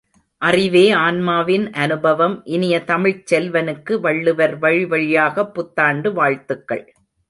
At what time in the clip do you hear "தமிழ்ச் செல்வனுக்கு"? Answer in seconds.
2.83-3.93